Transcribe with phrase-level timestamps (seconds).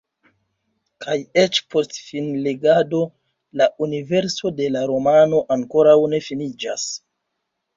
[1.03, 3.01] Kaj eĉ post finlegado
[3.61, 6.89] la universo de la romano ankoraŭ ne finiĝas.